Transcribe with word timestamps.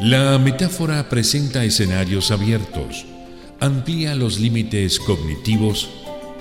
La 0.00 0.38
metáfora 0.38 1.08
presenta 1.08 1.64
escenarios 1.64 2.30
abiertos, 2.30 3.06
amplía 3.60 4.14
los 4.14 4.38
límites 4.38 5.00
cognitivos, 5.00 5.88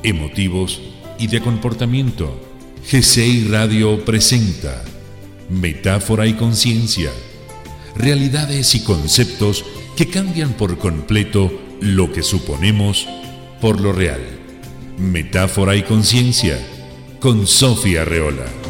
emotivos 0.03 0.81
y 1.17 1.27
de 1.27 1.39
comportamiento. 1.39 2.37
GCI 2.91 3.47
Radio 3.47 4.03
presenta 4.03 4.83
Metáfora 5.49 6.27
y 6.27 6.33
Conciencia, 6.33 7.11
realidades 7.95 8.75
y 8.75 8.81
conceptos 8.81 9.63
que 9.95 10.09
cambian 10.09 10.53
por 10.53 10.77
completo 10.77 11.49
lo 11.79 12.11
que 12.11 12.23
suponemos 12.23 13.07
por 13.61 13.79
lo 13.79 13.93
real. 13.93 14.21
Metáfora 14.97 15.77
y 15.77 15.83
Conciencia, 15.83 16.59
con 17.21 17.47
Sofía 17.47 18.03
Reola. 18.03 18.64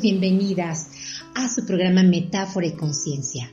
Bienvenidas 0.00 0.88
a 1.34 1.48
su 1.48 1.66
programa 1.66 2.02
Metáfora 2.02 2.66
y 2.66 2.72
Conciencia. 2.72 3.52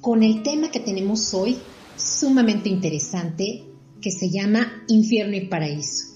Con 0.00 0.22
el 0.22 0.42
tema 0.42 0.70
que 0.70 0.80
tenemos 0.80 1.32
hoy, 1.32 1.56
sumamente 1.96 2.68
interesante, 2.68 3.64
que 4.00 4.10
se 4.10 4.30
llama 4.30 4.84
Infierno 4.88 5.36
y 5.36 5.46
Paraíso. 5.46 6.06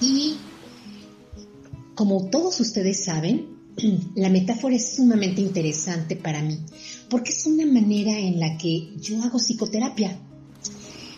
Y 0.00 0.36
como 1.94 2.30
todos 2.30 2.60
ustedes 2.60 3.04
saben, 3.04 3.58
la 4.14 4.28
metáfora 4.28 4.76
es 4.76 4.96
sumamente 4.96 5.40
interesante 5.40 6.16
para 6.16 6.42
mí, 6.42 6.58
porque 7.08 7.32
es 7.32 7.46
una 7.46 7.66
manera 7.66 8.16
en 8.18 8.38
la 8.38 8.56
que 8.56 8.90
yo 9.00 9.22
hago 9.22 9.38
psicoterapia. 9.38 10.16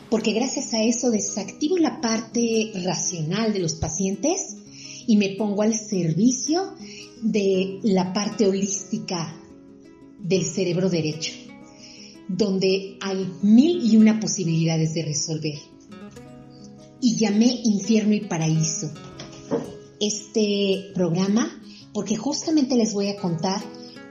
Porque 0.09 0.33
gracias 0.33 0.73
a 0.75 0.83
eso 0.83 1.11
desactivo 1.11 1.77
la 1.77 2.01
parte 2.01 2.73
racional 2.85 3.53
de 3.53 3.61
los 3.61 3.75
pacientes 3.75 4.57
y 5.07 5.17
me 5.17 5.31
pongo 5.31 5.63
al 5.63 5.75
servicio 5.75 6.75
de 7.23 7.81
la 7.83 8.13
parte 8.13 8.47
holística 8.47 9.37
del 10.19 10.45
cerebro 10.45 10.89
derecho, 10.89 11.33
donde 12.29 12.97
hay 13.01 13.29
mil 13.43 13.85
y 13.85 13.97
una 13.97 14.21
posibilidades 14.21 14.95
de 14.95 15.05
resolver. 15.05 15.59
Y 17.01 17.17
llamé 17.17 17.61
Infierno 17.65 18.15
y 18.15 18.21
Paraíso 18.21 18.93
este 20.01 20.91
programa 20.95 21.63
porque 21.93 22.17
justamente 22.17 22.77
les 22.77 22.93
voy 22.93 23.09
a 23.09 23.17
contar 23.17 23.63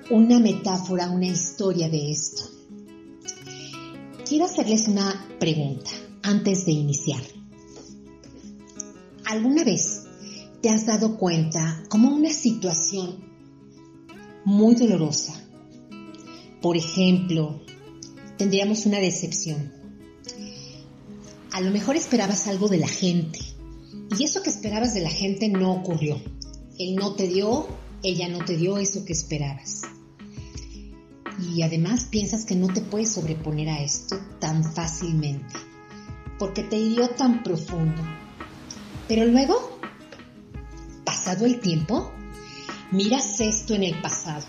una 0.09 0.39
metáfora, 0.39 1.09
una 1.09 1.27
historia 1.27 1.89
de 1.89 2.11
esto. 2.11 2.43
Quiero 4.27 4.45
hacerles 4.45 4.87
una 4.87 5.27
pregunta 5.39 5.89
antes 6.21 6.65
de 6.65 6.71
iniciar. 6.71 7.21
¿Alguna 9.25 9.63
vez 9.63 10.00
te 10.61 10.69
has 10.69 10.85
dado 10.85 11.17
cuenta 11.17 11.83
como 11.89 12.09
una 12.09 12.31
situación 12.31 13.31
muy 14.45 14.75
dolorosa. 14.75 15.33
Por 16.61 16.77
ejemplo, 16.77 17.61
tendríamos 18.37 18.85
una 18.85 18.99
decepción. 18.99 19.73
A 21.51 21.61
lo 21.61 21.71
mejor 21.71 21.95
esperabas 21.95 22.47
algo 22.47 22.67
de 22.67 22.77
la 22.77 22.87
gente 22.87 23.39
y 24.17 24.23
eso 24.23 24.43
que 24.43 24.51
esperabas 24.51 24.93
de 24.93 25.01
la 25.01 25.09
gente 25.09 25.49
no 25.49 25.73
ocurrió. 25.73 26.21
Él 26.77 26.95
no 26.95 27.15
te 27.15 27.27
dio, 27.27 27.67
ella 28.03 28.29
no 28.29 28.45
te 28.45 28.55
dio 28.55 28.77
eso 28.77 29.03
que 29.03 29.13
esperabas. 29.13 29.81
Y 31.53 31.63
además 31.63 32.05
piensas 32.05 32.45
que 32.45 32.55
no 32.55 32.67
te 32.67 32.81
puedes 32.81 33.11
sobreponer 33.11 33.69
a 33.69 33.81
esto 33.81 34.19
tan 34.39 34.63
fácilmente, 34.63 35.55
porque 36.37 36.63
te 36.63 36.77
hirió 36.77 37.09
tan 37.09 37.41
profundo. 37.41 38.01
Pero 39.07 39.25
luego 39.25 39.70
el 41.39 41.59
tiempo, 41.59 42.11
miras 42.91 43.39
esto 43.39 43.73
en 43.73 43.83
el 43.83 44.01
pasado. 44.01 44.45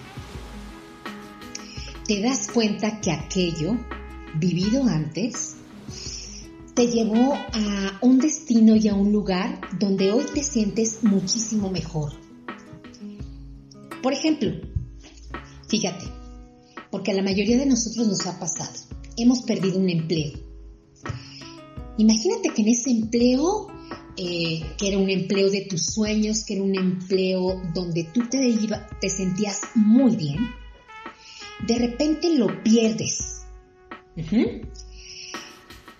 Te 2.07 2.21
das 2.21 2.49
cuenta 2.53 3.01
que 3.01 3.13
aquello, 3.13 3.79
vivido 4.35 4.85
antes, 4.85 5.55
te 6.75 6.89
llevó 6.89 7.35
a 7.35 7.99
un 8.01 8.19
destino 8.19 8.77
y 8.77 8.89
a 8.89 8.95
un 8.95 9.13
lugar 9.13 9.61
donde 9.79 10.11
hoy 10.11 10.25
te 10.35 10.43
sientes 10.43 11.03
muchísimo 11.03 11.71
mejor. 11.71 12.13
Por 14.03 14.13
ejemplo, 14.13 14.51
fíjate, 15.69 16.07
porque 16.91 17.13
a 17.13 17.15
la 17.15 17.23
mayoría 17.23 17.57
de 17.57 17.67
nosotros 17.67 18.09
nos 18.09 18.27
ha 18.27 18.39
pasado, 18.39 18.73
hemos 19.17 19.43
perdido 19.43 19.79
un 19.79 19.89
empleo. 19.89 20.33
Imagínate 21.99 22.51
que 22.55 22.63
en 22.63 22.69
ese 22.69 22.91
empleo 22.91 23.69
eh, 24.17 24.75
que 24.79 24.89
era 24.89 24.99
un 24.99 25.09
empleo 25.09 25.51
de 25.51 25.63
tus 25.63 25.87
sueños, 25.87 26.45
que 26.45 26.55
era 26.55 26.63
un 26.63 26.77
empleo 26.77 27.63
donde 27.73 28.05
tú 28.05 28.29
te, 28.29 28.47
iba, 28.47 28.87
te 29.01 29.09
sentías 29.09 29.61
muy 29.75 30.17
bien, 30.17 30.39
de 31.67 31.79
repente 31.79 32.37
lo 32.37 32.63
pierdes. 32.63 33.43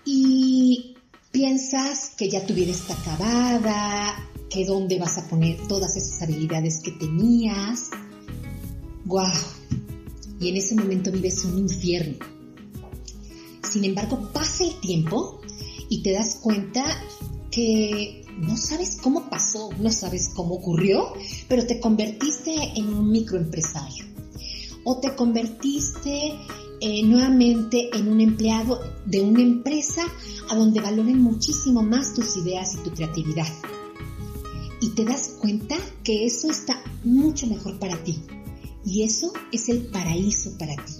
Y 0.05 0.95
piensas 1.31 2.11
que 2.17 2.29
ya 2.29 2.45
tu 2.45 2.53
vida 2.53 2.71
está 2.71 2.93
acabada, 2.93 4.29
que 4.49 4.65
dónde 4.65 4.99
vas 4.99 5.17
a 5.17 5.27
poner 5.27 5.67
todas 5.67 5.95
esas 5.97 6.21
habilidades 6.21 6.81
que 6.83 6.91
tenías. 6.91 7.89
¡Guau! 9.05 9.33
Y 10.39 10.49
en 10.49 10.57
ese 10.57 10.75
momento 10.75 11.11
vives 11.11 11.43
un 11.45 11.57
infierno. 11.57 12.17
Sin 13.67 13.85
embargo, 13.85 14.29
pasa 14.31 14.65
el 14.65 14.79
tiempo 14.81 15.41
y 15.89 16.03
te 16.03 16.11
das 16.11 16.39
cuenta 16.41 16.85
que 17.53 18.25
no 18.39 18.57
sabes 18.57 18.97
cómo 19.01 19.29
pasó, 19.29 19.69
no 19.79 19.91
sabes 19.91 20.31
cómo 20.33 20.55
ocurrió, 20.55 21.13
pero 21.47 21.67
te 21.67 21.79
convertiste 21.79 22.51
en 22.75 22.91
un 22.93 23.11
microempresario 23.11 24.05
o 24.83 24.97
te 24.99 25.15
convertiste 25.15 26.33
eh, 26.81 27.03
nuevamente 27.03 27.95
en 27.95 28.07
un 28.07 28.21
empleado 28.21 28.79
de 29.05 29.21
una 29.21 29.41
empresa 29.41 30.01
a 30.49 30.55
donde 30.55 30.81
valoren 30.81 31.21
muchísimo 31.21 31.83
más 31.83 32.13
tus 32.13 32.37
ideas 32.37 32.73
y 32.73 32.77
tu 32.83 32.91
creatividad. 32.91 33.47
Y 34.81 34.89
te 34.89 35.05
das 35.05 35.37
cuenta 35.39 35.77
que 36.03 36.25
eso 36.25 36.49
está 36.49 36.83
mucho 37.03 37.47
mejor 37.47 37.79
para 37.79 38.03
ti. 38.03 38.19
Y 38.83 39.03
eso 39.03 39.31
es 39.51 39.69
el 39.69 39.85
paraíso 39.85 40.57
para 40.57 40.75
ti. 40.75 40.93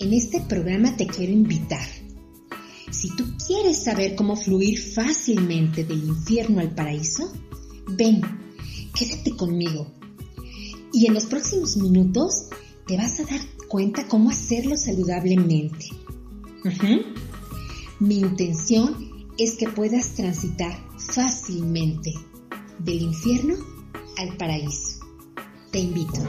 En 0.00 0.12
este 0.12 0.40
programa 0.40 0.94
te 0.96 1.06
quiero 1.06 1.32
invitar 1.32 1.86
si 2.90 3.14
tú 3.16 3.24
quieres 3.46 3.84
saber 3.84 4.14
cómo 4.14 4.36
fluir 4.36 4.78
fácilmente 4.78 5.84
del 5.84 6.04
infierno 6.04 6.60
al 6.60 6.74
paraíso, 6.74 7.32
ven, 7.88 8.20
quédate 8.94 9.36
conmigo. 9.36 9.92
Y 10.92 11.06
en 11.06 11.14
los 11.14 11.26
próximos 11.26 11.76
minutos 11.76 12.48
te 12.86 12.96
vas 12.96 13.20
a 13.20 13.24
dar 13.24 13.40
cuenta 13.68 14.08
cómo 14.08 14.30
hacerlo 14.30 14.76
saludablemente. 14.76 15.86
Mi 18.00 18.20
intención 18.20 19.26
es 19.38 19.56
que 19.56 19.68
puedas 19.68 20.14
transitar 20.14 20.72
fácilmente 20.98 22.12
del 22.78 23.02
infierno 23.02 23.54
al 24.16 24.36
paraíso. 24.36 25.00
Te 25.70 25.80
invito. 25.80 26.20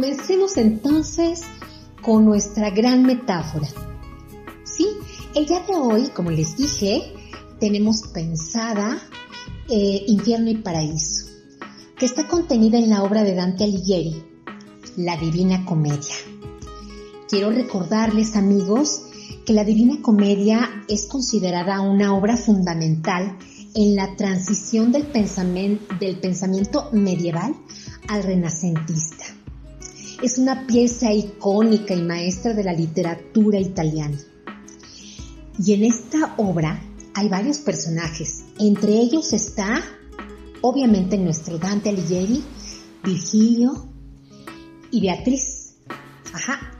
Comencemos 0.00 0.56
entonces 0.56 1.42
con 2.00 2.24
nuestra 2.24 2.70
gran 2.70 3.02
metáfora. 3.02 3.68
Sí, 4.64 4.88
el 5.34 5.44
día 5.44 5.60
de 5.60 5.74
hoy, 5.74 6.08
como 6.14 6.30
les 6.30 6.56
dije, 6.56 7.12
tenemos 7.58 8.04
pensada 8.14 8.98
eh, 9.68 10.04
Infierno 10.06 10.48
y 10.48 10.54
Paraíso, 10.54 11.26
que 11.98 12.06
está 12.06 12.26
contenida 12.28 12.78
en 12.78 12.88
la 12.88 13.02
obra 13.02 13.24
de 13.24 13.34
Dante 13.34 13.64
Alighieri, 13.64 14.24
La 14.96 15.18
Divina 15.18 15.66
Comedia. 15.66 16.14
Quiero 17.28 17.50
recordarles, 17.50 18.36
amigos, 18.36 19.02
que 19.44 19.52
la 19.52 19.64
Divina 19.64 20.00
Comedia 20.00 20.82
es 20.88 21.08
considerada 21.08 21.82
una 21.82 22.14
obra 22.14 22.38
fundamental 22.38 23.36
en 23.74 23.96
la 23.96 24.16
transición 24.16 24.92
del 24.92 25.06
del 26.00 26.20
pensamiento 26.20 26.88
medieval 26.90 27.54
al 28.08 28.22
renacentista. 28.22 29.39
Es 30.22 30.36
una 30.36 30.66
pieza 30.66 31.12
icónica 31.12 31.94
y 31.94 32.02
maestra 32.02 32.52
de 32.52 32.62
la 32.62 32.74
literatura 32.74 33.58
italiana. 33.58 34.18
Y 35.58 35.72
en 35.72 35.84
esta 35.84 36.34
obra 36.36 36.82
hay 37.14 37.28
varios 37.28 37.58
personajes. 37.58 38.44
Entre 38.58 38.92
ellos 38.92 39.32
está, 39.32 39.82
obviamente, 40.60 41.16
nuestro 41.16 41.58
Dante 41.58 41.88
Alighieri, 41.88 42.44
Virgilio 43.02 43.88
y 44.90 45.00
Beatriz. 45.00 45.76
Ajá. 46.34 46.76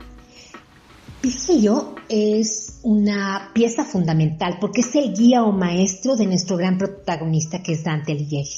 Virgilio 1.23 1.95
es 2.09 2.79
una 2.83 3.51
pieza 3.53 3.85
fundamental 3.85 4.57
porque 4.61 4.81
es 4.81 4.95
el 4.95 5.13
guía 5.13 5.43
o 5.43 5.51
maestro 5.51 6.15
de 6.15 6.27
nuestro 6.27 6.57
gran 6.57 6.77
protagonista 6.77 7.63
que 7.63 7.73
es 7.73 7.83
Dante 7.83 8.11
Alighieri. 8.11 8.49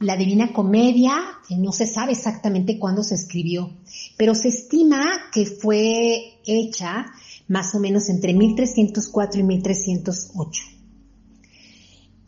La 0.00 0.16
Divina 0.16 0.52
Comedia 0.52 1.16
eh, 1.50 1.56
no 1.58 1.72
se 1.72 1.86
sabe 1.86 2.12
exactamente 2.12 2.78
cuándo 2.78 3.02
se 3.02 3.14
escribió, 3.14 3.70
pero 4.16 4.34
se 4.34 4.48
estima 4.48 5.04
que 5.32 5.46
fue 5.46 6.40
hecha 6.46 7.06
más 7.48 7.74
o 7.74 7.80
menos 7.80 8.08
entre 8.08 8.34
1304 8.34 9.40
y 9.40 9.44
1308. 9.44 10.62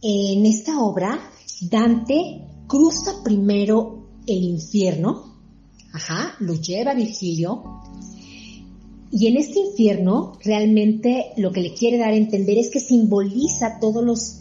En 0.03 0.47
esta 0.47 0.81
obra, 0.81 1.21
Dante 1.61 2.43
cruza 2.67 3.23
primero 3.23 4.09
el 4.27 4.43
infierno, 4.43 5.37
ajá, 5.93 6.35
lo 6.41 6.55
lleva 6.55 6.95
Virgilio, 6.95 7.83
y 9.13 9.27
en 9.27 9.37
este 9.37 9.59
infierno 9.59 10.39
realmente 10.43 11.33
lo 11.37 11.51
que 11.51 11.61
le 11.61 11.75
quiere 11.75 11.99
dar 11.99 12.11
a 12.11 12.17
entender 12.17 12.59
es 12.59 12.71
que 12.71 12.81
simboliza 12.81 13.79
todos 13.81 14.05
los, 14.05 14.39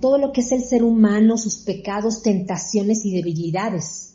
todo 0.00 0.18
lo 0.18 0.32
que 0.32 0.40
es 0.40 0.52
el 0.52 0.62
ser 0.62 0.82
humano, 0.82 1.36
sus 1.36 1.58
pecados, 1.58 2.22
tentaciones 2.22 3.04
y 3.04 3.12
debilidades. 3.14 4.14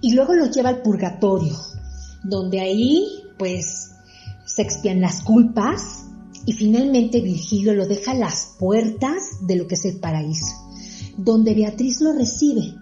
Y 0.00 0.12
luego 0.12 0.34
lo 0.34 0.50
lleva 0.50 0.70
al 0.70 0.82
purgatorio, 0.82 1.56
donde 2.24 2.60
ahí 2.60 3.06
pues 3.38 3.90
se 4.46 4.62
expian 4.62 5.00
las 5.00 5.22
culpas 5.22 6.04
y 6.46 6.52
finalmente 6.52 7.20
Virgilio 7.20 7.74
lo 7.74 7.86
deja 7.86 8.12
a 8.12 8.14
las 8.14 8.54
puertas 8.58 9.46
de 9.46 9.56
lo 9.56 9.66
que 9.66 9.76
es 9.76 9.84
el 9.84 9.98
paraíso, 9.98 10.54
donde 11.16 11.54
Beatriz 11.54 12.00
lo 12.00 12.12
recibe 12.12 12.74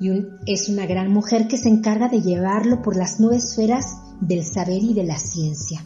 y 0.00 0.10
es 0.46 0.68
una 0.68 0.86
gran 0.86 1.10
mujer 1.12 1.48
que 1.48 1.58
se 1.58 1.68
encarga 1.68 2.08
de 2.08 2.20
llevarlo 2.20 2.82
por 2.82 2.96
las 2.96 3.18
nueve 3.18 3.36
esferas 3.36 3.96
del 4.20 4.44
saber 4.44 4.82
y 4.82 4.94
de 4.94 5.04
la 5.04 5.18
ciencia. 5.18 5.84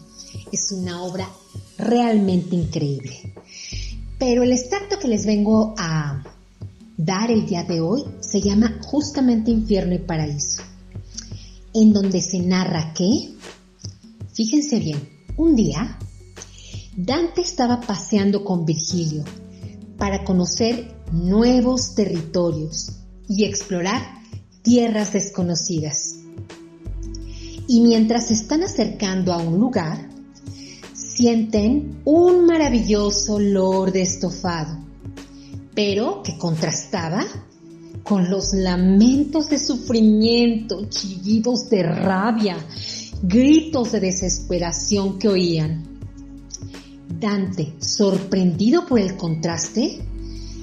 Es 0.53 0.73
una 0.73 1.03
obra 1.03 1.29
realmente 1.79 2.57
increíble. 2.57 3.35
Pero 4.21 4.43
el 4.43 4.53
extracto 4.53 4.99
que 4.99 5.09
les 5.09 5.25
vengo 5.25 5.75
a 5.79 6.23
dar 6.99 7.31
el 7.31 7.47
día 7.47 7.65
de 7.65 7.81
hoy 7.81 8.05
se 8.21 8.43
llama 8.43 8.79
justamente 8.83 9.51
Infierno 9.51 9.95
y 9.95 9.99
Paraíso, 9.99 10.63
en 11.73 11.95
donde 11.95 12.21
se 12.21 12.39
narra 12.41 12.93
que, 12.93 13.33
fíjense 14.35 14.79
bien, 14.79 15.09
un 15.39 15.57
día 15.57 15.99
Dante 16.95 17.41
estaba 17.41 17.81
paseando 17.81 18.45
con 18.45 18.67
Virgilio 18.67 19.25
para 19.97 20.23
conocer 20.23 20.95
nuevos 21.13 21.95
territorios 21.95 22.93
y 23.27 23.45
explorar 23.45 24.03
tierras 24.61 25.15
desconocidas. 25.15 26.17
Y 27.67 27.81
mientras 27.81 28.27
se 28.27 28.35
están 28.35 28.65
acercando 28.65 29.33
a 29.33 29.39
un 29.39 29.59
lugar, 29.59 30.10
sienten 31.21 32.01
un 32.07 32.47
maravilloso 32.47 33.35
olor 33.35 33.93
de 33.93 34.01
estofado, 34.01 34.79
pero 35.75 36.23
que 36.23 36.39
contrastaba 36.39 37.27
con 38.03 38.31
los 38.31 38.55
lamentos 38.55 39.51
de 39.51 39.59
sufrimiento, 39.59 40.89
chillidos 40.89 41.69
de 41.69 41.83
rabia, 41.83 42.57
gritos 43.23 43.93
de 43.93 44.01
desesperación 44.01 45.19
que 45.19 45.29
oían. 45.29 45.85
Dante, 47.21 47.75
sorprendido 47.81 48.87
por 48.87 48.99
el 48.99 49.19
contraste, 49.19 50.01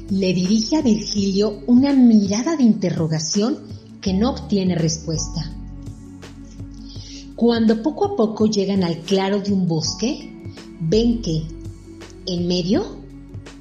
le 0.10 0.34
dirige 0.34 0.78
a 0.78 0.82
Virgilio 0.82 1.60
una 1.68 1.94
mirada 1.94 2.56
de 2.56 2.64
interrogación 2.64 3.60
que 4.02 4.12
no 4.12 4.32
obtiene 4.32 4.74
respuesta. 4.74 5.54
Cuando 7.36 7.84
poco 7.84 8.06
a 8.06 8.16
poco 8.16 8.48
llegan 8.48 8.84
al 8.84 9.02
claro 9.02 9.40
de 9.42 9.54
un 9.54 9.68
bosque, 9.68 10.34
ven 10.80 11.22
que 11.22 11.44
en 12.26 12.48
medio 12.48 12.98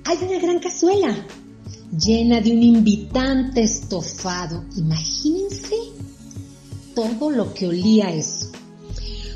hay 0.05 0.19
una 0.29 0.39
gran 0.39 0.59
cazuela 0.59 1.27
llena 1.99 2.41
de 2.41 2.53
un 2.53 2.63
invitante 2.63 3.63
estofado. 3.63 4.65
Imagínense 4.77 5.77
todo 6.95 7.31
lo 7.31 7.55
que 7.55 7.69
olía 7.69 8.11
eso. 8.11 8.47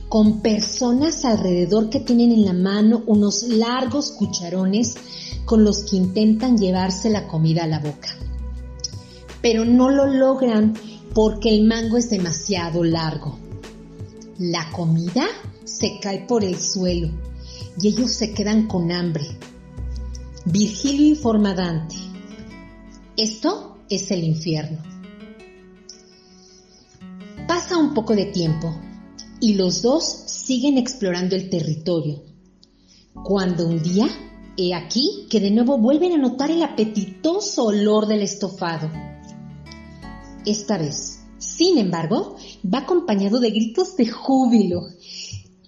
Con 0.09 0.41
personas 0.41 1.25
alrededor 1.25 1.89
que 1.89 2.01
tienen 2.01 2.33
en 2.33 2.45
la 2.45 2.53
mano 2.53 3.03
unos 3.07 3.45
largos 3.45 4.13
cucharones 4.13 4.97
con 5.45 5.65
los 5.65 5.85
que 5.85 5.97
intentan 5.97 6.59
llevarse 6.59 7.11
la 7.11 7.29
comida 7.29 7.65
a 7.65 7.69
la 7.69 7.79
boca. 7.79 8.09
Pero 9.41 9.65
no 9.65 9.91
lo 9.91 10.07
logran 10.07 10.75
porque 11.15 11.49
el 11.49 11.67
mango 11.67 11.97
es 11.97 12.11
demasiado 12.11 12.85
largo. 12.85 13.39
La 14.39 14.71
comida 14.73 15.27
se 15.65 15.99
cae 16.01 16.27
por 16.27 16.45
el 16.45 16.61
suelo 16.61 17.30
y 17.81 17.89
ellos 17.89 18.13
se 18.13 18.33
quedan 18.33 18.67
con 18.67 18.91
hambre. 18.93 19.27
Virgilio 20.45 21.07
informa 21.07 21.51
a 21.51 21.55
Dante. 21.55 21.97
Esto 23.17 23.79
es 23.89 24.11
el 24.11 24.25
infierno. 24.25 24.79
Pasa 27.47 27.77
un 27.77 27.95
poco 27.95 28.15
de 28.15 28.27
tiempo 28.27 28.75
y 29.41 29.55
los 29.55 29.83
dos 29.83 30.05
siguen 30.05 30.79
explorando 30.79 31.37
el 31.37 31.49
territorio. 31.49 32.23
Cuando 33.25 33.67
un 33.67 33.83
día 33.83 34.09
He 34.63 34.75
aquí 34.75 35.27
que 35.31 35.41
de 35.41 35.51
nuevo 35.51 35.79
vuelven 35.79 36.13
a 36.13 36.19
notar 36.19 36.51
el 36.51 36.63
apetitoso 36.63 37.65
olor 37.65 38.07
del 38.07 38.21
estofado. 38.21 38.91
Esta 40.45 40.77
vez, 40.77 41.21
sin 41.39 41.79
embargo, 41.79 42.37
va 42.63 42.81
acompañado 42.81 43.41
de 43.41 43.53
gritos 43.53 43.97
de 43.97 44.09
júbilo, 44.09 44.83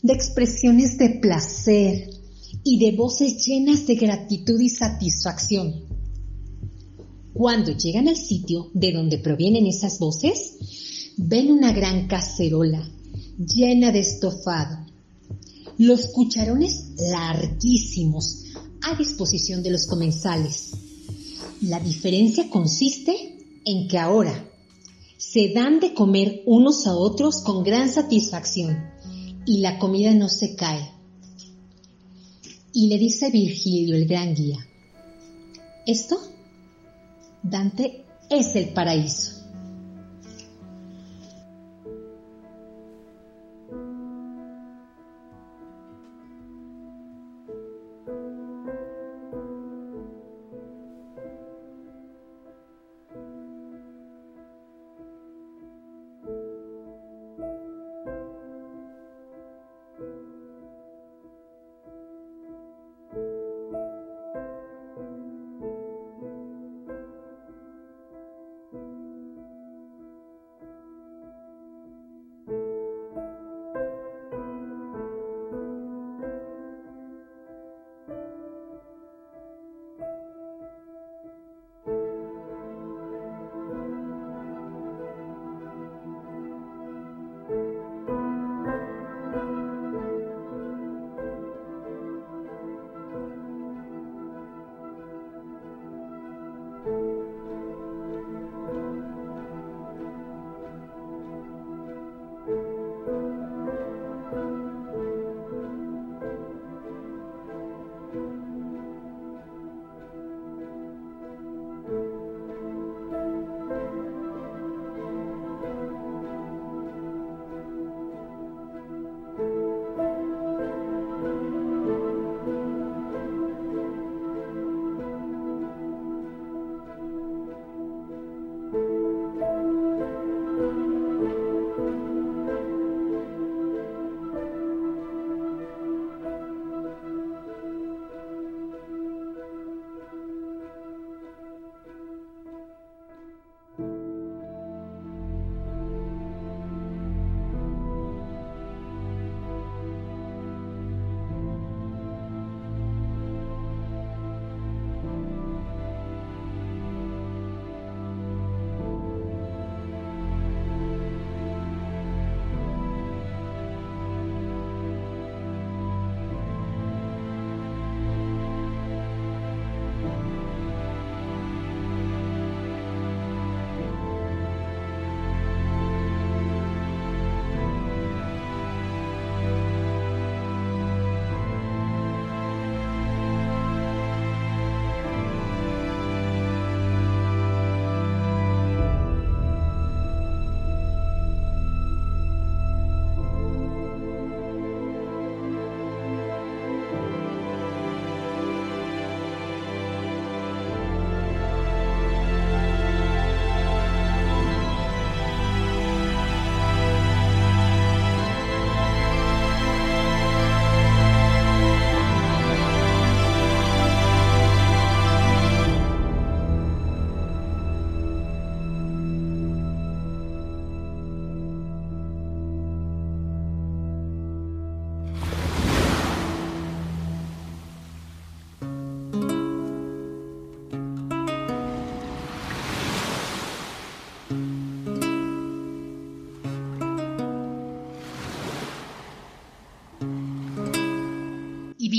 de 0.03 0.13
expresiones 0.13 0.99
de 0.99 1.21
placer 1.21 2.11
y 2.65 2.79
de 2.79 2.97
voces 2.97 3.47
llenas 3.47 3.87
de 3.87 3.95
gratitud 3.95 4.61
y 4.61 4.69
satisfacción. 4.69 5.85
Cuando 7.33 7.73
llegan 7.73 8.09
al 8.09 8.17
sitio 8.17 8.71
de 8.75 8.93
donde 8.93 9.19
provienen 9.19 9.67
esas 9.67 9.99
voces, 10.01 11.15
ven 11.17 11.53
una 11.53 11.73
gran 11.73 12.09
cacerola 12.09 12.87
llena 13.39 13.93
de 13.93 14.01
estofado, 14.01 14.87
los 15.79 16.09
cucharones 16.09 16.91
larguísimos, 16.99 18.45
a 18.83 18.97
disposición 18.97 19.63
de 19.63 19.71
los 19.71 19.87
comensales. 19.87 20.73
La 21.63 21.79
diferencia 21.79 22.51
consiste 22.51 23.39
en 23.65 23.87
que 23.87 23.99
ahora 23.99 24.51
se 25.17 25.53
dan 25.55 25.79
de 25.79 25.95
comer 25.95 26.43
unos 26.47 26.87
a 26.89 26.97
otros 26.97 27.43
con 27.43 27.63
gran 27.63 27.89
satisfacción 27.89 28.92
y 29.47 29.59
la 29.59 29.79
comida 29.79 30.13
no 30.13 30.29
se 30.29 30.55
cae. 30.57 30.91
Y 32.73 32.89
le 32.89 32.99
dice 32.99 33.31
Virgilio, 33.31 33.97
el 33.97 34.07
gran 34.07 34.35
guía, 34.35 34.67
esto, 35.87 36.19
Dante, 37.43 38.05
es 38.31 38.55
el 38.57 38.71
paraíso. 38.71 39.42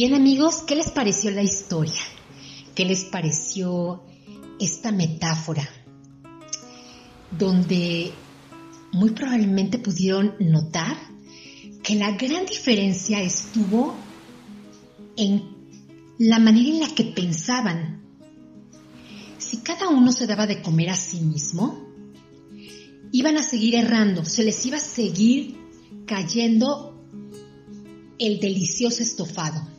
Bien 0.04 0.16
amigos, 0.16 0.64
¿qué 0.68 0.76
les 0.76 0.92
pareció 0.92 1.32
la 1.32 1.44
historia? 1.44 2.02
¿Qué 2.76 2.84
les 2.84 3.06
pareció 3.06 4.04
esta 4.60 4.92
metáfora? 4.92 5.66
Donde 7.32 8.12
muy 8.92 9.12
probablemente 9.12 9.80
pudieron 9.80 10.36
notar 10.42 10.98
que 11.82 11.96
la 11.96 12.12
gran 12.18 12.46
diferencia 12.46 13.22
estuvo 13.22 13.96
en 15.16 15.42
la 16.18 16.38
manera 16.38 16.68
en 16.68 16.80
la 16.82 16.90
que 16.90 17.06
pensaban. 17.06 18.04
Si 19.38 19.60
cada 19.60 19.88
uno 19.88 20.12
se 20.12 20.28
daba 20.28 20.48
de 20.48 20.62
comer 20.62 20.90
a 20.90 20.98
sí 20.98 21.22
mismo, 21.22 21.80
iban 23.14 23.38
a 23.38 23.42
seguir 23.42 23.76
errando, 23.76 24.26
se 24.26 24.44
les 24.44 24.66
iba 24.66 24.76
a 24.76 24.82
seguir 24.82 25.56
cayendo 26.06 26.94
el 28.20 28.42
delicioso 28.42 29.02
estofado. 29.02 29.73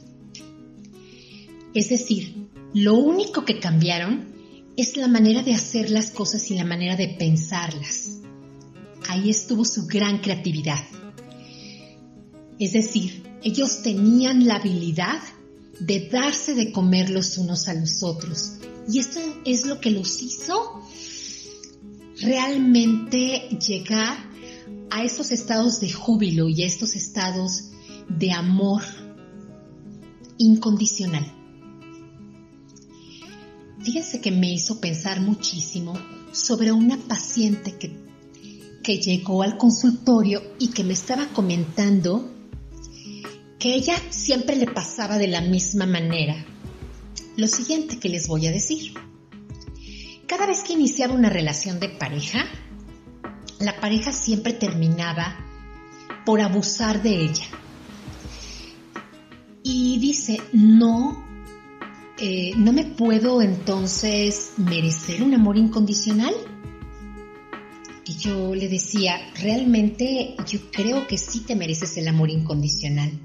Es 1.75 1.89
decir, 1.89 2.49
lo 2.73 2.95
único 2.95 3.45
que 3.45 3.59
cambiaron 3.59 4.33
es 4.77 4.97
la 4.97 5.09
manera 5.09 5.43
de 5.43 5.55
hacer 5.55 5.91
las 5.91 6.11
cosas 6.11 6.51
y 6.51 6.55
la 6.55 6.65
manera 6.65 6.97
de 6.97 7.09
pensarlas. 7.09 8.21
Ahí 9.09 9.29
estuvo 9.31 9.65
su 9.65 9.87
gran 9.87 10.19
creatividad. 10.19 10.83
Es 12.59 12.73
decir, 12.73 13.23
ellos 13.43 13.83
tenían 13.83 14.47
la 14.47 14.57
habilidad 14.57 15.21
de 15.81 16.09
darse 16.09 16.55
de 16.55 16.73
comer 16.73 17.11
los 17.11 17.37
unos 17.39 17.69
a 17.69 17.75
los 17.75 18.03
otros. 18.03 18.55
Y 18.89 19.01
esto 19.01 19.21
es 19.45 19.67
lo 19.67 19.81
que 19.81 19.91
los 19.91 20.23
hizo 20.23 20.81
realmente 22.21 23.49
llegar 23.67 24.17
a 24.91 25.03
estos 25.03 25.33
estados 25.33 25.81
de 25.81 25.91
júbilo 25.93 26.49
y 26.49 26.63
a 26.63 26.67
estos 26.67 26.95
estados 26.95 27.71
de 28.09 28.33
amor 28.33 28.83
incondicional. 30.39 31.44
Fíjense 33.85 34.23
que 34.23 34.31
me 34.31 34.51
hizo 34.51 34.81
pensar 34.81 35.21
muchísimo 35.21 35.93
sobre 36.33 36.73
una 36.73 36.97
paciente 36.97 37.77
que, 37.77 37.95
que 38.83 38.97
llegó 38.97 39.43
al 39.43 39.59
consultorio 39.59 40.43
y 40.59 40.69
que 40.69 40.85
me 40.85 40.95
estaba 40.95 41.29
comentando 41.29 42.33
que 43.59 43.75
ella 43.75 43.95
siempre 44.09 44.57
le 44.57 44.67
pasaba 44.67 45.19
de 45.19 45.29
la 45.29 45.43
misma 45.43 45.85
manera. 45.85 46.47
Lo 47.37 47.47
siguiente 47.47 47.99
que 47.99 48.09
les 48.09 48.27
voy 48.27 48.47
a 48.47 48.53
decir. 48.53 48.95
Cada 50.27 50.47
vez 50.47 50.63
que 50.63 50.73
iniciaba 50.73 51.13
una 51.13 51.29
relación 51.29 51.79
de 51.79 51.91
pareja, 51.91 52.47
la 53.59 53.79
pareja 53.81 54.13
siempre 54.13 54.55
terminaba 54.55 55.37
por 56.25 56.41
abusar 56.41 57.03
de 57.03 57.25
ella. 57.25 57.47
Y 59.63 59.99
dice, 59.99 60.41
no 60.55 61.34
eh, 62.27 62.55
¿no 62.57 62.73
me 62.73 62.87
puedo 62.87 63.43
entonces 63.43 64.53
merecer 64.57 65.23
un 65.23 65.35
amor 65.35 65.59
incondicional? 65.59 66.35
Y 68.07 68.15
yo 68.15 68.55
le 68.55 68.67
decía, 68.67 69.21
realmente 69.43 70.35
yo 70.47 70.71
creo 70.71 71.07
que 71.07 71.19
sí 71.19 71.41
te 71.41 71.55
mereces 71.55 71.99
el 71.99 72.09
amor 72.09 72.31
incondicional. 72.31 73.21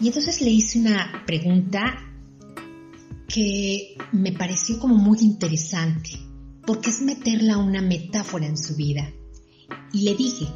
Y 0.00 0.06
entonces 0.06 0.40
le 0.40 0.48
hice 0.48 0.78
una 0.78 1.22
pregunta 1.26 1.98
que 3.28 3.98
me 4.12 4.32
pareció 4.32 4.78
como 4.78 4.94
muy 4.94 5.18
interesante, 5.20 6.12
porque 6.66 6.88
es 6.88 7.02
meterla 7.02 7.58
una 7.58 7.82
metáfora 7.82 8.46
en 8.46 8.56
su 8.56 8.74
vida. 8.74 9.12
Y 9.92 10.04
le 10.04 10.14
dije, 10.14 10.46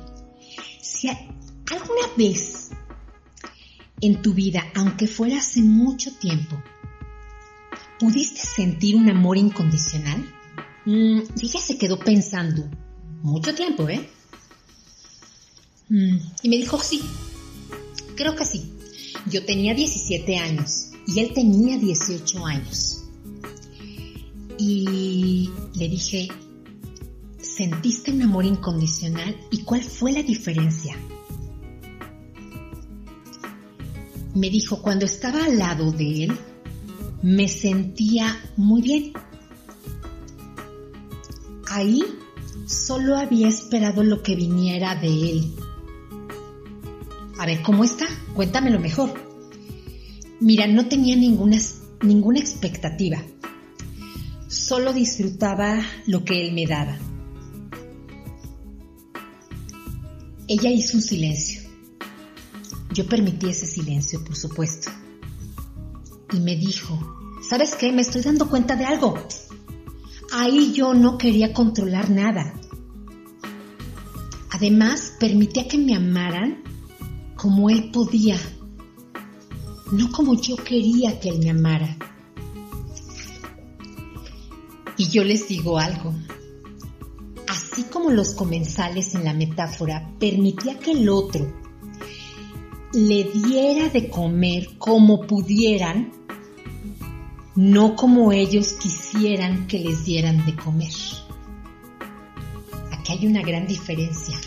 si 0.80 1.08
alguna 1.08 2.06
vez 2.16 2.61
en 4.02 4.20
tu 4.20 4.34
vida, 4.34 4.64
aunque 4.74 5.06
fuera 5.06 5.38
hace 5.38 5.62
mucho 5.62 6.12
tiempo, 6.16 6.60
¿pudiste 7.98 8.40
sentir 8.40 8.96
un 8.96 9.08
amor 9.08 9.38
incondicional? 9.38 10.28
Mm, 10.84 11.20
ella 11.40 11.60
se 11.60 11.78
quedó 11.78 11.98
pensando, 11.98 12.68
mucho 13.22 13.54
tiempo, 13.54 13.88
¿eh? 13.88 14.10
Mm, 15.88 16.16
y 16.42 16.48
me 16.48 16.56
dijo, 16.56 16.78
sí, 16.80 17.00
creo 18.16 18.34
que 18.34 18.44
sí. 18.44 18.72
Yo 19.30 19.44
tenía 19.44 19.72
17 19.72 20.36
años 20.36 20.90
y 21.06 21.20
él 21.20 21.32
tenía 21.32 21.78
18 21.78 22.44
años. 22.44 23.04
Y 24.58 25.48
le 25.74 25.88
dije, 25.88 26.28
¿sentiste 27.40 28.10
un 28.10 28.22
amor 28.22 28.44
incondicional? 28.44 29.36
¿Y 29.52 29.62
cuál 29.62 29.82
fue 29.82 30.12
la 30.12 30.24
diferencia? 30.24 30.96
Me 34.34 34.50
dijo, 34.50 34.80
cuando 34.80 35.04
estaba 35.04 35.44
al 35.44 35.58
lado 35.58 35.92
de 35.92 36.24
él, 36.24 36.32
me 37.22 37.48
sentía 37.48 38.36
muy 38.56 38.82
bien. 38.82 39.12
Ahí 41.68 42.02
solo 42.66 43.16
había 43.16 43.48
esperado 43.48 44.02
lo 44.02 44.22
que 44.22 44.34
viniera 44.34 44.94
de 44.94 45.30
él. 45.30 45.52
A 47.38 47.46
ver, 47.46 47.62
¿cómo 47.62 47.84
está? 47.84 48.06
Cuéntamelo 48.34 48.78
mejor. 48.78 49.12
Mira, 50.40 50.66
no 50.66 50.86
tenía 50.86 51.16
ninguna, 51.16 51.58
ninguna 52.02 52.38
expectativa. 52.38 53.22
Solo 54.48 54.92
disfrutaba 54.92 55.80
lo 56.06 56.24
que 56.24 56.46
él 56.46 56.52
me 56.52 56.66
daba. 56.66 56.98
Ella 60.48 60.70
hizo 60.70 60.96
un 60.96 61.02
silencio. 61.02 61.51
Yo 62.92 63.06
permití 63.06 63.48
ese 63.48 63.66
silencio, 63.66 64.22
por 64.22 64.36
supuesto. 64.36 64.90
Y 66.32 66.40
me 66.40 66.56
dijo, 66.56 66.98
¿sabes 67.48 67.74
qué? 67.74 67.90
Me 67.90 68.02
estoy 68.02 68.20
dando 68.20 68.50
cuenta 68.50 68.76
de 68.76 68.84
algo. 68.84 69.14
Ahí 70.32 70.72
yo 70.74 70.92
no 70.92 71.16
quería 71.16 71.54
controlar 71.54 72.10
nada. 72.10 72.52
Además, 74.50 75.14
permitía 75.18 75.68
que 75.68 75.78
me 75.78 75.94
amaran 75.94 76.62
como 77.36 77.70
él 77.70 77.90
podía, 77.90 78.38
no 79.90 80.12
como 80.12 80.40
yo 80.40 80.56
quería 80.56 81.18
que 81.18 81.30
él 81.30 81.38
me 81.38 81.50
amara. 81.50 81.96
Y 84.98 85.08
yo 85.08 85.24
les 85.24 85.48
digo 85.48 85.78
algo. 85.78 86.14
Así 87.48 87.84
como 87.84 88.10
los 88.10 88.34
comensales 88.34 89.14
en 89.14 89.24
la 89.24 89.32
metáfora 89.32 90.12
permitía 90.18 90.78
que 90.78 90.92
el 90.92 91.08
otro 91.08 91.61
le 92.92 93.24
diera 93.24 93.88
de 93.88 94.08
comer 94.10 94.68
como 94.78 95.22
pudieran, 95.26 96.12
no 97.54 97.96
como 97.96 98.32
ellos 98.32 98.74
quisieran 98.74 99.66
que 99.66 99.78
les 99.78 100.04
dieran 100.04 100.44
de 100.44 100.54
comer. 100.54 100.92
Aquí 102.90 103.12
hay 103.12 103.26
una 103.26 103.42
gran 103.42 103.66
diferencia. 103.66 104.38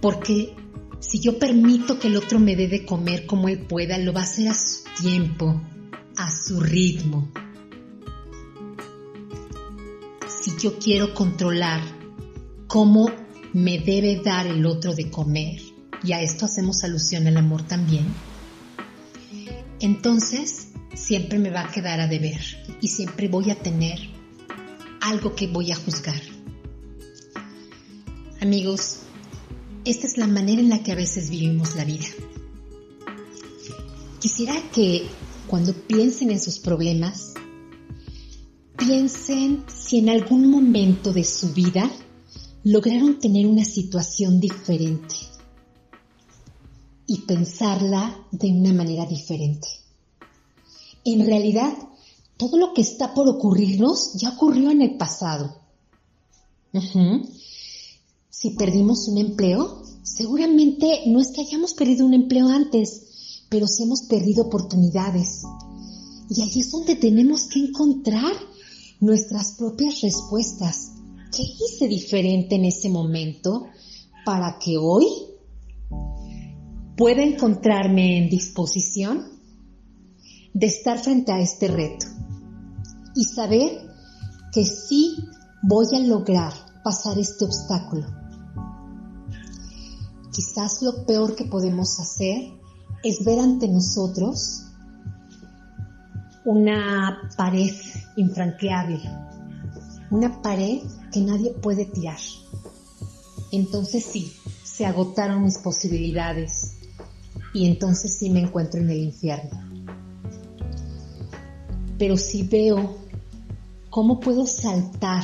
Porque 0.00 0.54
si 1.00 1.20
yo 1.20 1.38
permito 1.38 1.98
que 1.98 2.08
el 2.08 2.16
otro 2.16 2.38
me 2.38 2.54
dé 2.54 2.68
de 2.68 2.84
comer 2.84 3.24
como 3.24 3.48
él 3.48 3.60
pueda, 3.60 3.96
lo 3.96 4.12
va 4.12 4.20
a 4.20 4.24
hacer 4.24 4.48
a 4.48 4.54
su 4.54 4.84
tiempo, 5.00 5.60
a 6.16 6.30
su 6.30 6.60
ritmo. 6.60 7.30
Si 10.28 10.52
yo 10.58 10.78
quiero 10.78 11.14
controlar 11.14 11.80
cómo 12.66 13.10
me 13.54 13.78
debe 13.78 14.20
dar 14.22 14.46
el 14.46 14.66
otro 14.66 14.94
de 14.94 15.10
comer, 15.10 15.60
y 16.04 16.12
a 16.12 16.20
esto 16.20 16.44
hacemos 16.44 16.84
alusión 16.84 17.26
al 17.26 17.36
amor 17.36 17.66
también, 17.66 18.04
entonces 19.80 20.68
siempre 20.94 21.38
me 21.38 21.50
va 21.50 21.62
a 21.62 21.72
quedar 21.72 22.00
a 22.00 22.06
deber 22.06 22.40
y 22.80 22.88
siempre 22.88 23.28
voy 23.28 23.50
a 23.50 23.58
tener 23.58 23.98
algo 25.00 25.34
que 25.34 25.46
voy 25.46 25.72
a 25.72 25.76
juzgar. 25.76 26.20
Amigos, 28.40 28.98
esta 29.84 30.06
es 30.06 30.18
la 30.18 30.26
manera 30.26 30.60
en 30.60 30.68
la 30.68 30.82
que 30.82 30.92
a 30.92 30.94
veces 30.94 31.30
vivimos 31.30 31.74
la 31.74 31.84
vida. 31.84 32.06
Quisiera 34.20 34.54
que 34.72 35.06
cuando 35.46 35.72
piensen 35.74 36.30
en 36.30 36.40
sus 36.40 36.58
problemas, 36.58 37.34
piensen 38.76 39.64
si 39.66 39.98
en 39.98 40.08
algún 40.08 40.50
momento 40.50 41.12
de 41.12 41.24
su 41.24 41.52
vida 41.52 41.90
lograron 42.62 43.18
tener 43.18 43.46
una 43.46 43.64
situación 43.64 44.40
diferente 44.40 45.14
y 47.14 47.18
pensarla 47.18 48.26
de 48.32 48.50
una 48.50 48.72
manera 48.72 49.06
diferente. 49.06 49.68
En 51.04 51.24
realidad, 51.24 51.72
todo 52.36 52.56
lo 52.58 52.74
que 52.74 52.82
está 52.82 53.14
por 53.14 53.28
ocurrirnos 53.28 54.14
ya 54.14 54.30
ocurrió 54.30 54.72
en 54.72 54.82
el 54.82 54.96
pasado. 54.96 55.54
Si 58.30 58.50
perdimos 58.50 59.06
un 59.06 59.18
empleo, 59.18 59.84
seguramente 60.02 61.02
no 61.06 61.20
es 61.20 61.30
que 61.30 61.42
hayamos 61.42 61.74
perdido 61.74 62.04
un 62.04 62.14
empleo 62.14 62.48
antes, 62.48 63.44
pero 63.48 63.68
sí 63.68 63.84
hemos 63.84 64.02
perdido 64.02 64.46
oportunidades. 64.46 65.42
Y 66.30 66.42
ahí 66.42 66.58
es 66.58 66.72
donde 66.72 66.96
tenemos 66.96 67.44
que 67.44 67.60
encontrar 67.60 68.32
nuestras 68.98 69.52
propias 69.52 70.00
respuestas. 70.00 70.94
¿Qué 71.30 71.44
hice 71.44 71.86
diferente 71.86 72.56
en 72.56 72.64
ese 72.64 72.88
momento 72.88 73.66
para 74.24 74.58
que 74.58 74.78
hoy 74.78 75.06
pueda 76.96 77.22
encontrarme 77.22 78.18
en 78.18 78.30
disposición 78.30 79.24
de 80.52 80.66
estar 80.66 80.98
frente 80.98 81.32
a 81.32 81.40
este 81.40 81.68
reto 81.68 82.06
y 83.14 83.24
saber 83.24 83.88
que 84.52 84.64
sí 84.64 85.16
voy 85.62 85.86
a 85.96 85.98
lograr 86.00 86.52
pasar 86.84 87.18
este 87.18 87.44
obstáculo. 87.44 88.06
Quizás 90.32 90.82
lo 90.82 91.04
peor 91.06 91.34
que 91.34 91.44
podemos 91.44 91.98
hacer 91.98 92.52
es 93.02 93.24
ver 93.24 93.40
ante 93.40 93.68
nosotros 93.68 94.62
una 96.44 97.30
pared 97.36 97.74
infranqueable, 98.16 99.00
una 100.10 100.42
pared 100.42 100.82
que 101.12 101.20
nadie 101.20 101.52
puede 101.54 101.86
tirar. 101.86 102.18
Entonces 103.50 104.04
sí, 104.04 104.32
se 104.62 104.86
agotaron 104.86 105.44
mis 105.44 105.58
posibilidades 105.58 106.73
y 107.54 107.66
entonces 107.66 108.12
sí 108.18 108.28
me 108.28 108.40
encuentro 108.40 108.80
en 108.80 108.90
el 108.90 108.98
infierno. 108.98 109.62
Pero 111.96 112.16
si 112.16 112.42
veo 112.42 112.98
cómo 113.88 114.18
puedo 114.18 114.44
saltar, 114.44 115.22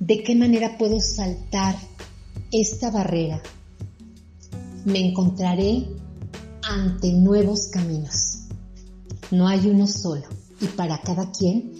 de 0.00 0.22
qué 0.24 0.34
manera 0.34 0.76
puedo 0.76 0.98
saltar 0.98 1.76
esta 2.50 2.90
barrera, 2.90 3.40
me 4.84 5.08
encontraré 5.08 5.86
ante 6.62 7.12
nuevos 7.12 7.68
caminos. 7.68 8.48
No 9.30 9.46
hay 9.46 9.68
uno 9.68 9.86
solo 9.86 10.24
y 10.60 10.66
para 10.66 11.00
cada 11.00 11.30
quien 11.30 11.72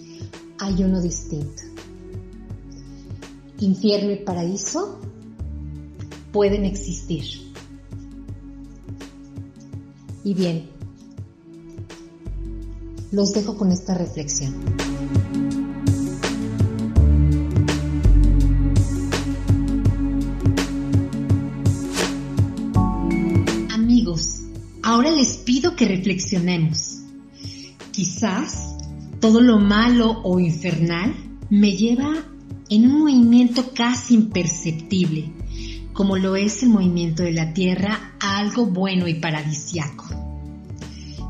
hay 0.59 0.83
uno 0.83 1.01
distinto. 1.01 1.63
Infierno 3.59 4.11
y 4.11 4.17
paraíso 4.23 4.99
pueden 6.31 6.63
existir. 6.63 7.48
Y 10.29 10.35
bien, 10.35 10.69
los 13.11 13.33
dejo 13.33 13.57
con 13.57 13.71
esta 13.71 13.95
reflexión. 13.95 14.53
Amigos, 23.71 24.41
ahora 24.83 25.09
les 25.09 25.37
pido 25.37 25.75
que 25.75 25.87
reflexionemos 25.87 26.99
Quizás 27.91 28.75
todo 29.19 29.41
lo 29.41 29.57
malo 29.57 30.21
o 30.21 30.39
infernal 30.39 31.11
me 31.49 31.75
lleva 31.75 32.13
en 32.69 32.85
un 32.85 32.99
movimiento 32.99 33.73
casi 33.73 34.13
imperceptible, 34.13 35.31
como 35.91 36.17
lo 36.17 36.35
es 36.35 36.61
el 36.61 36.69
movimiento 36.69 37.23
de 37.23 37.31
la 37.31 37.51
Tierra 37.51 38.13
a 38.19 38.37
algo 38.37 38.67
bueno 38.67 39.07
y 39.07 39.15
paradisiaco. 39.15 40.18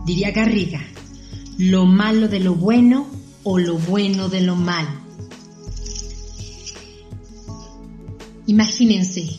Diría 0.09 0.31
Garriga, 0.31 0.81
lo 1.59 1.85
malo 1.85 2.27
de 2.27 2.39
lo 2.39 2.55
bueno 2.55 3.05
o 3.43 3.59
lo 3.59 3.77
bueno 3.77 4.27
de 4.27 4.41
lo 4.41 4.55
malo. 4.55 4.89
Imagínense, 8.47 9.29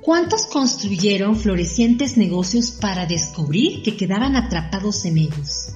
¿cuántos 0.00 0.46
construyeron 0.46 1.34
florecientes 1.34 2.16
negocios 2.16 2.70
para 2.70 3.06
descubrir 3.06 3.82
que 3.82 3.96
quedaban 3.96 4.36
atrapados 4.36 5.04
en 5.04 5.18
ellos? 5.18 5.70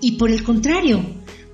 Y 0.00 0.12
por 0.12 0.30
el 0.30 0.42
contrario, 0.42 1.04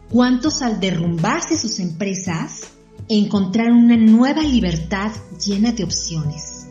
¿cuántos 0.08 0.62
al 0.62 0.78
derrumbarse 0.78 1.58
sus 1.58 1.80
empresas 1.80 2.60
encontraron 3.08 3.86
una 3.86 3.96
nueva 3.96 4.44
libertad 4.44 5.10
llena 5.44 5.72
de 5.72 5.82
opciones? 5.82 6.68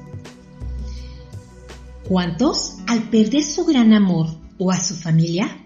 ¿Cuántos 2.07 2.77
al 2.87 3.09
perder 3.09 3.43
su 3.43 3.65
gran 3.65 3.91
amor 3.91 4.38
o 4.59 4.71
a 4.71 4.79
su 4.79 4.95
familia? 4.95 5.65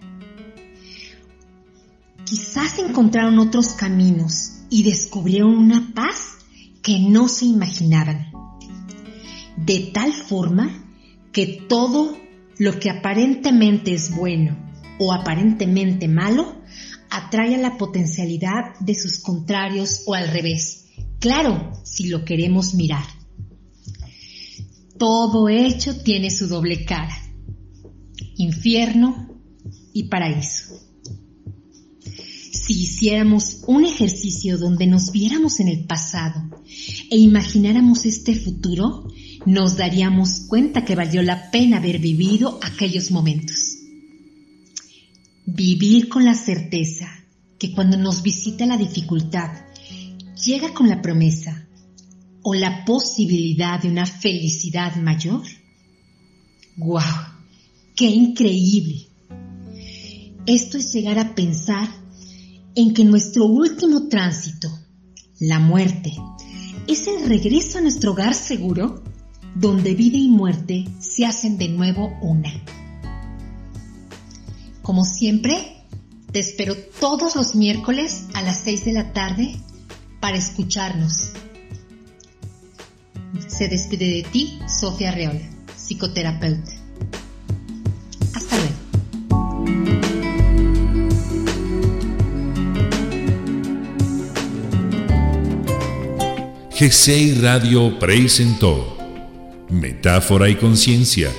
Quizás 2.23 2.79
encontraron 2.79 3.38
otros 3.39 3.73
caminos 3.73 4.62
y 4.69 4.84
descubrieron 4.84 5.56
una 5.58 5.91
paz 5.93 6.38
que 6.82 6.99
no 6.99 7.27
se 7.27 7.45
imaginaban. 7.45 8.32
De 9.58 9.91
tal 9.93 10.13
forma 10.13 10.86
que 11.32 11.65
todo 11.67 12.17
lo 12.58 12.79
que 12.79 12.89
aparentemente 12.89 13.93
es 13.93 14.15
bueno 14.15 14.58
o 14.99 15.12
aparentemente 15.12 16.08
malo 16.08 16.62
atrae 17.10 17.56
a 17.56 17.60
la 17.60 17.77
potencialidad 17.77 18.79
de 18.79 18.95
sus 18.95 19.19
contrarios 19.19 20.03
o 20.06 20.13
al 20.13 20.29
revés. 20.29 20.86
Claro, 21.19 21.73
si 21.84 22.08
lo 22.08 22.25
queremos 22.25 22.73
mirar. 22.73 23.06
Todo 24.97 25.49
hecho 25.49 26.01
tiene 26.01 26.32
su 26.32 26.47
doble 26.47 26.86
cara, 26.86 27.15
infierno 28.38 29.30
y 29.93 30.04
paraíso. 30.04 30.80
Si 32.52 32.84
hiciéramos 32.84 33.63
un 33.67 33.84
ejercicio 33.86 34.58
donde 34.58 34.88
nos 34.88 35.12
viéramos 35.12 35.60
en 35.60 35.67
el 35.67 35.86
pasado 35.86 36.50
e 37.10 37.17
imagináramos 37.17 38.06
este 38.06 38.36
futuro, 38.36 39.12
nos 39.46 39.76
daríamos 39.76 40.46
cuenta 40.48 40.86
que 40.86 40.96
valió 40.96 41.22
la 41.22 41.52
pena 41.52 41.78
haber 41.78 42.00
vivido 42.00 42.60
aquellos 42.62 43.12
momentos. 43.12 43.78
Vivir 45.46 46.08
con 46.08 46.24
la 46.24 46.36
certeza 46.36 47.10
que 47.60 47.74
cuando 47.74 47.98
nos 47.98 48.24
visita 48.24 48.65
la 48.65 48.78
dificultad, 48.78 49.52
llega 50.46 50.74
con 50.74 50.88
la 50.88 51.02
promesa 51.02 51.67
o 52.43 52.54
la 52.54 52.86
posibilidad 52.86 53.82
de 53.82 53.89
una 53.89 54.06
felicidad 54.06 54.96
mayor. 54.96 55.43
¡Guau! 56.78 57.33
¡Qué 57.95 58.06
increíble! 58.06 59.08
Esto 60.47 60.77
es 60.79 60.91
llegar 60.91 61.19
a 61.19 61.36
pensar 61.36 61.88
en 62.73 62.93
que 62.93 63.06
nuestro 63.06 63.45
último 63.45 64.08
tránsito, 64.08 64.67
la 65.39 65.60
muerte, 65.60 66.12
es 66.88 67.06
el 67.06 67.29
regreso 67.29 67.77
a 67.77 67.82
nuestro 67.82 68.12
hogar 68.12 68.34
seguro 68.34 69.03
donde 69.53 69.93
vida 69.93 70.17
y 70.17 70.27
muerte 70.27 70.86
se 70.99 71.27
hacen 71.27 71.60
de 71.60 71.69
nuevo 71.69 72.17
una. 72.21 72.51
Como 74.82 75.06
siempre, 75.06 75.86
te 76.32 76.39
espero 76.39 76.75
todos 76.99 77.36
los 77.36 77.53
miércoles 77.53 78.25
a 78.34 78.41
las 78.41 78.62
6 78.62 78.86
de 78.86 78.93
la 78.93 79.13
tarde 79.13 79.56
para 80.19 80.38
escucharnos. 80.38 81.29
Se 83.47 83.67
despide 83.67 84.08
de 84.08 84.23
ti 84.23 84.60
Sofía 84.67 85.12
Reola, 85.12 85.47
psicoterapeuta. 85.77 86.83
G6 96.84 97.39
Radio 97.39 97.98
presentó 97.98 98.98
Metáfora 99.69 100.50
y 100.50 100.56
Conciencia, 100.56 101.32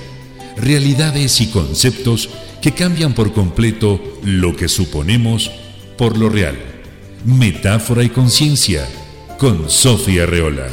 realidades 0.57 1.38
y 1.42 1.48
conceptos 1.48 2.30
que 2.62 2.72
cambian 2.72 3.12
por 3.12 3.35
completo 3.35 4.00
lo 4.22 4.57
que 4.57 4.68
suponemos 4.68 5.50
por 5.98 6.16
lo 6.16 6.30
real. 6.30 6.57
Metáfora 7.26 8.02
y 8.02 8.09
Conciencia 8.09 8.88
con 9.38 9.68
Sofía 9.68 10.24
Reola. 10.24 10.68